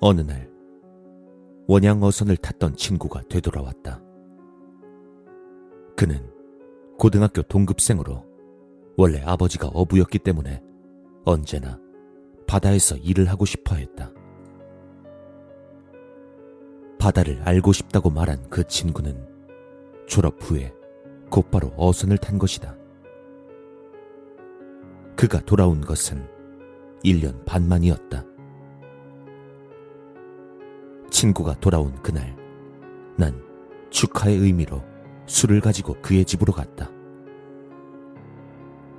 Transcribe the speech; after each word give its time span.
어느 0.00 0.22
날 0.22 0.50
원양 1.66 2.02
어선을 2.02 2.36
탔던 2.38 2.76
친구가 2.76 3.22
되돌아왔다. 3.28 4.02
그는 5.96 6.30
고등학교 6.98 7.42
동급생으로 7.42 8.24
원래 8.96 9.22
아버지가 9.22 9.68
어부였기 9.68 10.18
때문에 10.20 10.62
언제나 11.24 11.78
바다에서 12.46 12.96
일을 12.96 13.26
하고 13.26 13.44
싶어 13.44 13.76
했다. 13.76 14.10
바다를 16.98 17.40
알고 17.42 17.72
싶다고 17.72 18.10
말한 18.10 18.48
그 18.48 18.66
친구는 18.66 19.26
졸업 20.06 20.36
후에 20.40 20.72
곧바로 21.30 21.72
어선을 21.76 22.18
탄 22.18 22.38
것이다. 22.38 22.76
그가 25.14 25.40
돌아온 25.40 25.82
것은 25.82 26.26
1년 27.04 27.44
반 27.44 27.68
만이었다. 27.68 28.29
친구가 31.20 31.60
돌아온 31.60 31.92
그날, 32.00 32.34
난 33.18 33.44
축하의 33.90 34.38
의미로 34.38 34.82
술을 35.26 35.60
가지고 35.60 35.94
그의 36.00 36.24
집으로 36.24 36.50
갔다. 36.50 36.90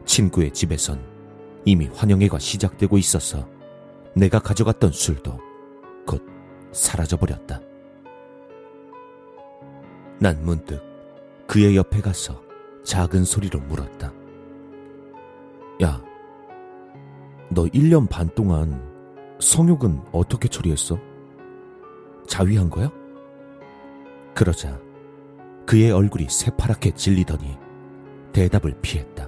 친구의 0.06 0.52
집에선 0.52 1.04
이미 1.66 1.88
환영회가 1.88 2.38
시작되고 2.38 3.00
있어서 3.00 3.50
내가 4.16 4.38
가져갔던 4.38 4.92
술도 4.92 5.40
곧 6.06 6.24
사라져버렸다. 6.72 7.60
난 10.20 10.46
문득 10.46 10.80
그의 11.48 11.76
옆에 11.76 12.02
가서 12.02 12.40
작은 12.84 13.24
소리로 13.24 13.62
물었다. 13.62 14.14
야, 15.82 16.00
너 17.50 17.64
1년 17.64 18.08
반 18.08 18.30
동안 18.36 18.80
성욕은 19.40 20.04
어떻게 20.12 20.48
처리했어? 20.48 21.00
자위한 22.32 22.70
거야? 22.70 22.90
그러자 24.34 24.80
그의 25.66 25.92
얼굴이 25.92 26.28
새파랗게 26.30 26.92
질리더니 26.92 27.58
대답을 28.32 28.74
피했다. 28.82 29.28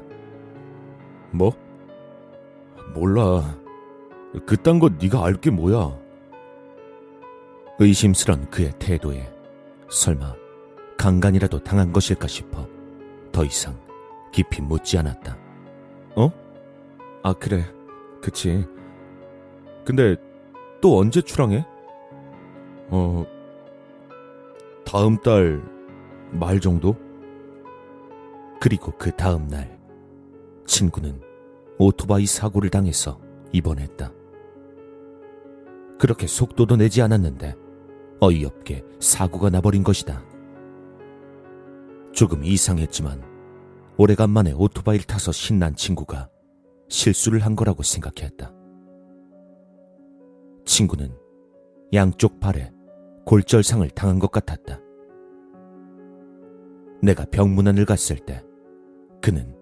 뭐? 1.32 1.52
몰라. 2.96 3.58
그딴 4.46 4.80
거 4.80 4.90
네가 4.90 5.26
알 5.26 5.34
게 5.36 5.50
뭐야? 5.50 6.00
의심스런 7.80 8.50
그의 8.50 8.72
태도에 8.80 9.30
설마 9.90 10.34
강간이라도 10.98 11.60
당한 11.60 11.92
것일까 11.92 12.28
싶어 12.28 12.66
더 13.34 13.44
이상 13.44 13.78
깊이 14.32 14.62
묻지 14.62 14.98
않았다. 14.98 15.38
어? 16.16 16.32
아, 17.24 17.34
그래. 17.34 17.66
그치. 18.22 18.66
근데 19.84 20.16
또 20.82 20.98
언제 21.00 21.20
출항해? 21.22 21.66
어, 22.94 23.26
다음 24.86 25.18
달 25.18 25.74
말 26.34 26.60
정도? 26.60 26.96
그리고 28.60 28.92
그 28.98 29.12
다음 29.12 29.48
날, 29.48 29.80
친구는 30.66 31.22
오토바이 31.78 32.26
사고를 32.26 32.72
당해서 32.72 33.20
입원했다. 33.52 34.12
그렇게 36.00 36.26
속도도 36.26 36.76
내지 36.76 37.02
않았는데 37.02 37.56
어이없게 38.20 38.84
사고가 39.00 39.52
나버린 39.52 39.84
것이다. 39.84 40.24
조금 42.14 42.44
이상했지만 42.44 43.22
오래간만에 43.98 44.54
오토바이를 44.54 45.06
타서 45.06 45.32
신난 45.32 45.76
친구가 45.76 46.30
실수를 46.90 47.40
한 47.42 47.56
거라고 47.56 47.84
생각했다. 47.84 48.52
친구는 50.66 51.16
양쪽 51.94 52.40
발에 52.40 52.73
골절상을 53.26 53.90
당한 53.92 54.20
것 54.20 54.32
같았다. 54.32 54.80
내가 57.02 57.26
병문안을 57.26 57.86
갔을 57.86 58.18
때 58.18 58.44
그는 59.22 59.56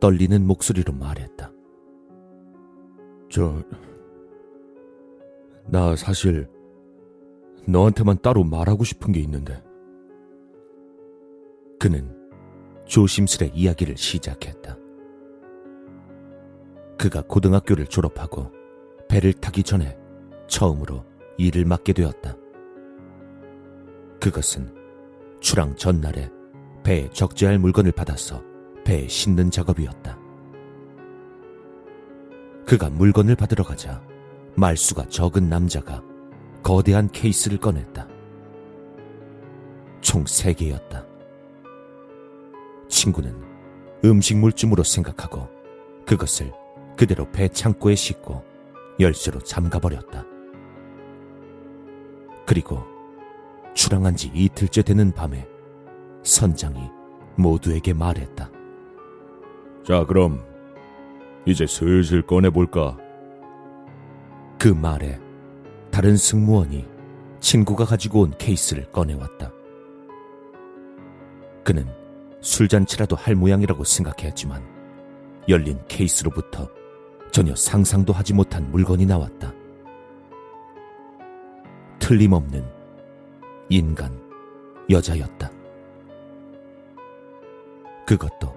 떨리는 0.00 0.46
목소리로 0.46 0.92
말했다. 0.92 1.52
저, 3.30 3.62
나 5.66 5.96
사실 5.96 6.48
너한테만 7.66 8.18
따로 8.22 8.44
말하고 8.44 8.84
싶은 8.84 9.12
게 9.12 9.20
있는데. 9.20 9.62
그는 11.78 12.14
조심스레 12.86 13.52
이야기를 13.54 13.96
시작했다. 13.96 14.76
그가 16.98 17.22
고등학교를 17.22 17.86
졸업하고 17.86 18.50
배를 19.08 19.32
타기 19.32 19.62
전에 19.62 19.98
처음으로 20.46 21.04
일을 21.38 21.64
맡게 21.64 21.92
되었다. 21.92 22.36
그것은 24.22 24.72
출항 25.40 25.74
전날에 25.74 26.30
배에 26.84 27.10
적재할 27.10 27.58
물건을 27.58 27.90
받아서 27.90 28.40
배에 28.84 29.08
싣는 29.08 29.50
작업이었다. 29.50 30.16
그가 32.64 32.88
물건을 32.88 33.34
받으러 33.34 33.64
가자 33.64 34.00
말수가 34.54 35.08
적은 35.08 35.48
남자가 35.48 36.04
거대한 36.62 37.10
케이스를 37.10 37.58
꺼냈다. 37.58 38.06
총 40.00 40.22
3개였다. 40.22 41.04
친구는 42.88 43.34
음식물쯤으로 44.04 44.84
생각하고 44.84 45.48
그것을 46.06 46.52
그대로 46.96 47.28
배 47.32 47.48
창고에 47.48 47.96
싣고 47.96 48.44
열쇠로 49.00 49.40
잠가버렸다. 49.40 50.24
그리고 52.46 52.91
출항한 53.74 54.16
지 54.16 54.30
이틀째 54.34 54.82
되는 54.82 55.12
밤에 55.12 55.46
선장이 56.22 56.80
모두에게 57.36 57.92
말했다. 57.92 58.50
자, 59.84 60.04
그럼 60.04 60.44
이제 61.46 61.66
슬슬 61.66 62.22
꺼내볼까? 62.22 62.96
그 64.58 64.68
말에 64.68 65.18
다른 65.90 66.16
승무원이 66.16 66.86
친구가 67.40 67.84
가지고 67.84 68.20
온 68.20 68.32
케이스를 68.38 68.90
꺼내왔다. 68.92 69.50
그는 71.64 71.86
술잔치라도 72.40 73.16
할 73.16 73.34
모양이라고 73.34 73.84
생각했지만 73.84 74.62
열린 75.48 75.78
케이스로부터 75.88 76.68
전혀 77.32 77.54
상상도 77.54 78.12
하지 78.12 78.34
못한 78.34 78.70
물건이 78.70 79.06
나왔다. 79.06 79.52
틀림없는 81.98 82.81
인간, 83.74 84.12
여자였다. 84.90 85.50
그것도 88.06 88.54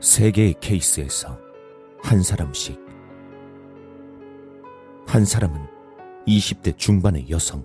세 0.00 0.30
개의 0.30 0.54
케이스에서 0.60 1.40
한 2.02 2.22
사람씩. 2.22 2.78
한 5.06 5.24
사람은 5.24 5.58
20대 6.26 6.76
중반의 6.76 7.30
여성, 7.30 7.64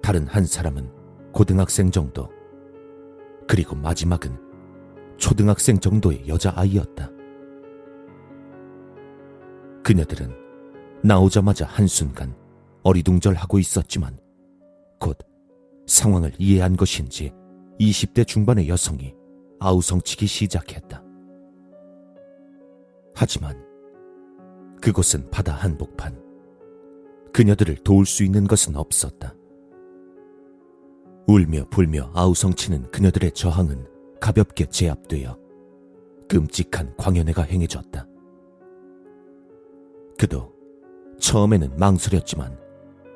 다른 0.00 0.28
한 0.28 0.46
사람은 0.46 0.88
고등학생 1.32 1.90
정도, 1.90 2.30
그리고 3.48 3.74
마지막은 3.74 4.38
초등학생 5.16 5.80
정도의 5.80 6.28
여자아이였다. 6.28 7.10
그녀들은 9.82 10.32
나오자마자 11.02 11.66
한순간 11.66 12.36
어리둥절하고 12.84 13.58
있었지만 13.58 14.16
곧 14.98 15.18
상황을 15.86 16.32
이해한 16.38 16.76
것인지 16.76 17.32
20대 17.80 18.26
중반의 18.26 18.68
여성이 18.68 19.14
아우성치기 19.58 20.26
시작했다. 20.26 21.02
하지만 23.14 23.64
그곳은 24.80 25.30
바다 25.30 25.52
한복판. 25.52 26.22
그녀들을 27.32 27.76
도울 27.76 28.06
수 28.06 28.24
있는 28.24 28.46
것은 28.46 28.76
없었다. 28.76 29.34
울며 31.26 31.64
불며 31.70 32.10
아우성치는 32.14 32.90
그녀들의 32.90 33.32
저항은 33.32 33.86
가볍게 34.20 34.66
제압되어 34.66 35.38
끔찍한 36.28 36.96
광연회가 36.96 37.42
행해졌다. 37.42 38.06
그도 40.18 40.52
처음에는 41.20 41.76
망설였지만 41.76 42.65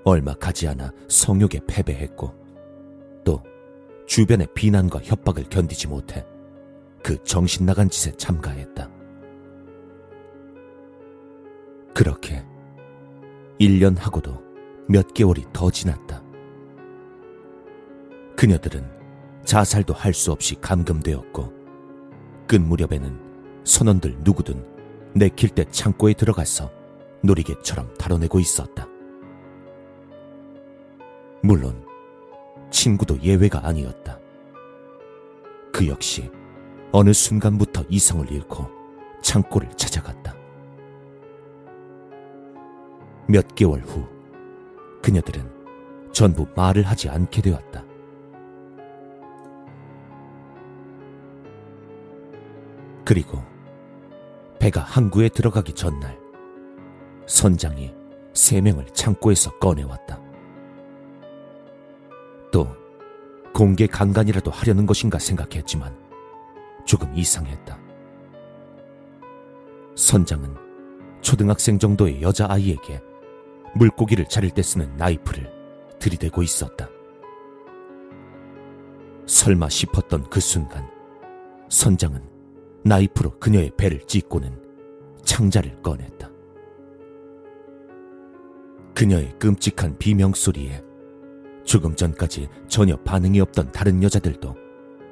얼마 0.05 0.35
가지 0.35 0.67
않아 0.69 0.93
성욕에 1.08 1.61
패배했고 1.67 2.35
또 3.25 3.43
주변의 4.06 4.49
비난과 4.55 5.00
협박을 5.02 5.44
견디지 5.44 5.88
못해 5.88 6.25
그 7.02 7.23
정신 7.25 7.67
나간 7.67 7.88
짓에 7.88 8.12
참가했다. 8.12 8.91
그렇게 11.94 12.44
1년 13.61 13.97
하고도 13.99 14.43
몇 14.88 15.12
개월이 15.12 15.44
더 15.52 15.70
지났다. 15.70 16.23
그녀들은 18.37 18.88
자살도 19.44 19.93
할 19.93 20.14
수 20.14 20.32
없이 20.32 20.55
감금되었고 20.61 21.53
끝 22.46 22.56
무렵에는 22.56 23.62
선원들 23.64 24.19
누구든 24.20 24.64
내킬 25.14 25.50
때 25.50 25.64
창고에 25.70 26.14
들어가서 26.14 26.70
놀이개처럼 27.23 27.94
다뤄내고 27.99 28.41
있었다. 28.41 28.90
물론 31.50 31.85
친구도 32.70 33.20
예외가 33.23 33.67
아니었다. 33.67 34.20
그 35.73 35.88
역시 35.88 36.31
어느 36.93 37.12
순간부터 37.12 37.82
이성을 37.88 38.31
잃고 38.31 38.67
창고를 39.20 39.69
찾아갔다. 39.70 40.37
몇 43.26 43.52
개월 43.56 43.81
후 43.81 44.06
그녀들은 45.02 45.50
전부 46.12 46.47
말을 46.55 46.85
하지 46.85 47.08
않게 47.08 47.43
되었다. 47.43 47.85
그리고 53.05 53.43
배가 54.61 54.82
항구에 54.82 55.31
들어가기 55.31 55.73
전날 55.73 56.17
선장이 57.26 57.93
세 58.35 58.61
명을 58.61 58.87
창고에서 58.93 59.58
꺼내왔다. 59.58 60.30
공개 63.52 63.87
강간이라도 63.87 64.50
하려는 64.50 64.87
것인가 64.87 65.19
생각했지만 65.19 65.97
조금 66.85 67.14
이상했다. 67.14 67.79
선장은 69.97 70.55
초등학생 71.20 71.79
정도의 71.79 72.23
여자아이에게 72.23 73.02
물고기를 73.75 74.26
자를 74.26 74.50
때 74.50 74.62
쓰는 74.62 74.97
나이프를 74.97 75.50
들이대고 75.99 76.43
있었다. 76.43 76.88
설마 79.26 79.69
싶었던 79.69 80.29
그 80.31 80.41
순간 80.41 80.88
선장은 81.69 82.23
나이프로 82.82 83.38
그녀의 83.38 83.73
배를 83.76 84.00
찢고는 84.06 84.58
창자를 85.23 85.82
꺼냈다. 85.82 86.31
그녀의 88.94 89.38
끔찍한 89.38 89.99
비명 89.99 90.32
소리에 90.32 90.82
조금 91.70 91.94
전까지 91.94 92.49
전혀 92.67 92.96
반응이 92.96 93.38
없던 93.43 93.70
다른 93.70 94.02
여자들도 94.02 94.56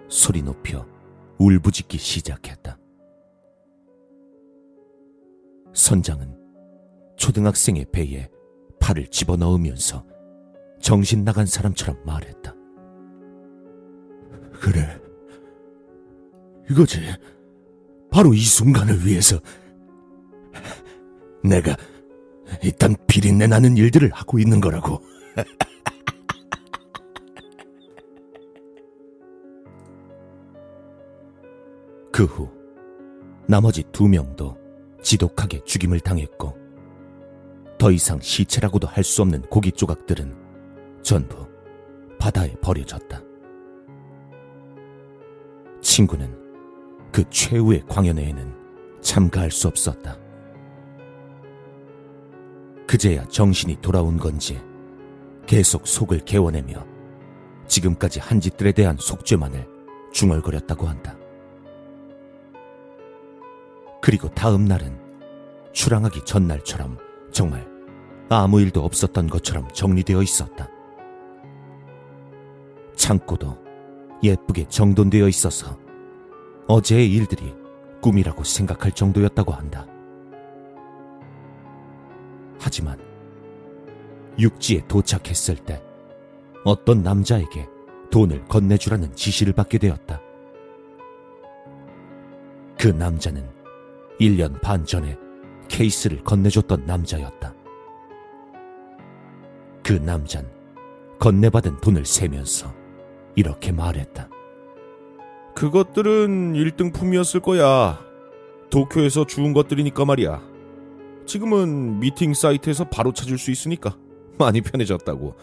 소리 0.09 0.43
높여 0.43 0.85
울부짖기 1.39 1.97
시작했다. 1.99 2.77
선장은 5.73 6.37
초등학생의 7.17 7.87
배에 7.93 8.29
팔을 8.81 9.07
집어넣으면서 9.07 10.05
정신 10.81 11.23
나간 11.23 11.47
사람처럼 11.47 12.05
말했다. 12.05 12.53
그래. 14.55 15.01
이거지. 16.69 16.99
바로 18.11 18.35
이 18.35 18.41
순간을 18.41 19.07
위해서 19.07 19.39
내가 21.45 21.77
이딴 22.65 22.97
비린내 23.07 23.47
나는 23.47 23.77
일들을 23.77 24.11
하고 24.13 24.41
있는 24.41 24.61
거라고. 24.61 25.01
그 32.19 32.25
후 32.25 32.51
나머지 33.47 33.85
두 33.93 34.09
명도 34.09 34.59
지독하게 35.01 35.63
죽임을 35.63 36.01
당했고 36.01 36.59
더 37.79 37.93
이상 37.93 38.19
시체라고도 38.19 38.89
할 38.89 39.05
수 39.05 39.23
없는 39.23 39.43
고기 39.43 39.71
조각들은 39.71 40.35
전부 41.01 41.47
바다에 42.19 42.57
버려졌다. 42.61 43.23
친구는 45.81 46.37
그 47.13 47.23
최후의 47.31 47.85
광연회에는 47.89 48.53
참가할 49.01 49.53
수 49.53 49.69
없었다. 49.69 50.19
그제야 52.89 53.25
정신이 53.27 53.77
돌아온 53.81 54.17
건지 54.17 54.61
계속 55.47 55.87
속을 55.87 56.25
개워내며 56.25 56.85
지금까지 57.69 58.19
한 58.19 58.41
짓들에 58.41 58.73
대한 58.73 58.97
속죄만을 58.99 59.69
중얼거렸다고 60.13 60.89
한다. 60.89 61.18
그리고 64.09 64.27
다음 64.31 64.65
날은 64.65 64.99
출항하기 65.75 66.25
전날처럼 66.25 66.97
정말 67.31 67.69
아무 68.31 68.59
일도 68.59 68.83
없었던 68.83 69.27
것처럼 69.27 69.69
정리되어 69.75 70.23
있었다. 70.23 70.67
창고도 72.97 73.59
예쁘게 74.23 74.65
정돈되어 74.71 75.29
있어서 75.29 75.79
어제의 76.69 77.13
일들이 77.13 77.55
꿈이라고 78.01 78.45
생각할 78.45 78.93
정도였다고 78.93 79.53
한다. 79.53 79.87
하지만 82.59 82.99
육지에 84.39 84.87
도착했을 84.89 85.57
때 85.57 85.83
어떤 86.65 87.03
남자에게 87.03 87.69
돈을 88.11 88.47
건네주라는 88.47 89.15
지시를 89.15 89.53
받게 89.53 89.77
되었다. 89.77 90.19
그 92.79 92.89
남자는 92.89 93.58
1년 94.21 94.61
반 94.61 94.85
전에 94.85 95.17
케이스를 95.69 96.23
건네줬던 96.25 96.87
남자였다. 96.87 97.55
그 99.83 99.93
남잔 99.93 100.47
건네받은 101.19 101.81
돈을 101.81 102.05
세면서 102.05 102.75
이렇게 103.35 103.73
말했다. 103.73 104.29
그것들은 105.55 106.55
1등품이었을 106.55 107.41
거야. 107.43 107.99
도쿄에서 108.71 109.27
주운 109.27 109.53
것들이니까 109.53 110.05
말이야. 110.05 110.43
지금은 111.27 112.01
미팅 112.01 112.35
사이트에서 112.35 112.85
바로 112.85 113.13
찾을 113.13 113.39
수 113.39 113.51
있으니까 113.51 113.97
많이 114.39 114.61
편해졌다고. 114.61 115.35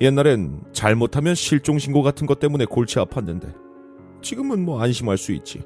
옛날엔 0.00 0.62
잘못하면 0.72 1.34
실종 1.34 1.78
신고 1.78 2.02
같은 2.02 2.26
것 2.26 2.38
때문에 2.38 2.64
골치 2.64 2.96
아팠는데 2.96 3.54
지금은 4.22 4.64
뭐 4.64 4.82
안심할 4.82 5.16
수 5.16 5.32
있지. 5.32 5.62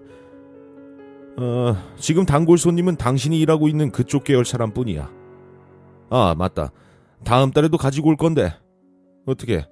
어, 1.38 1.76
지금 1.96 2.24
단골 2.26 2.58
손님은 2.58 2.96
당신이 2.96 3.38
일하고 3.40 3.68
있는 3.68 3.90
그쪽 3.92 4.24
계열 4.24 4.44
사람뿐이야. 4.44 5.10
아, 6.10 6.34
맞다. 6.36 6.72
다음 7.24 7.50
달에도 7.52 7.76
가지고 7.76 8.08
올 8.08 8.16
건데. 8.16 8.52
어떻게? 9.26 9.66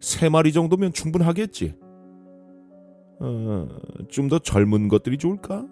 세 0.00 0.28
마리 0.28 0.52
정도면 0.52 0.92
충분하겠지. 0.92 1.76
어, 3.20 3.68
좀 4.10 4.28
더 4.28 4.38
젊은 4.38 4.88
것들이 4.88 5.18
좋을까? 5.18 5.66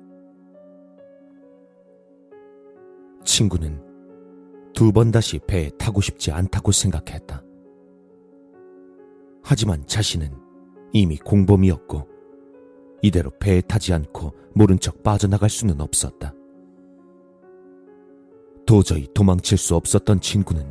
친구는 3.24 3.80
두 4.74 4.92
번 4.92 5.10
다시 5.12 5.38
배에 5.46 5.70
타고 5.78 6.00
싶지 6.00 6.32
않다고 6.32 6.72
생각했다. 6.72 7.42
하지만 9.44 9.86
자신은 9.86 10.30
이미 10.92 11.16
공범이었고 11.18 12.08
이대로 13.02 13.30
배에 13.38 13.60
타지 13.60 13.92
않고 13.92 14.32
모른 14.54 14.78
척 14.78 15.02
빠져나갈 15.02 15.50
수는 15.50 15.80
없었다. 15.80 16.32
도저히 18.64 19.06
도망칠 19.12 19.58
수 19.58 19.74
없었던 19.74 20.20
친구는 20.20 20.64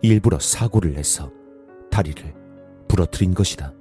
일부러 0.00 0.38
사고를 0.38 0.94
내서 0.94 1.30
다리를 1.90 2.32
부러뜨린 2.88 3.34
것이다. 3.34 3.74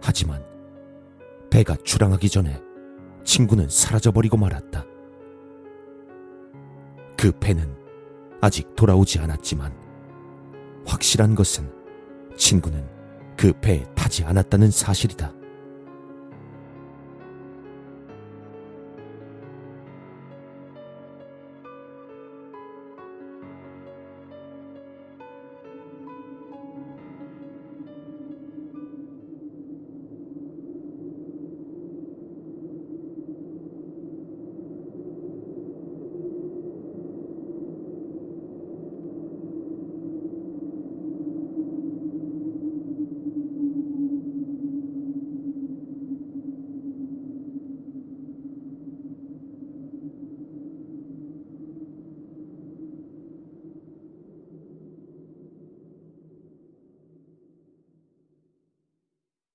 하지만 0.00 0.44
배가 1.50 1.76
출항하기 1.82 2.28
전에 2.28 2.60
친구는 3.24 3.68
사라져버리고 3.70 4.36
말았다. 4.36 4.84
그 7.16 7.32
배는 7.40 7.74
아직 8.42 8.76
돌아오지 8.76 9.18
않았지만 9.18 9.74
확실한 10.84 11.34
것은 11.34 11.72
친구는 12.36 12.86
그 13.36 13.52
배에 13.60 13.84
타지 13.94 14.24
않았다는 14.24 14.70
사실이다. 14.70 15.32